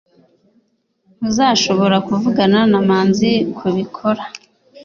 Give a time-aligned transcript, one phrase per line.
[1.17, 4.23] Ntuzashobora kuvugana na Manzi kubikora.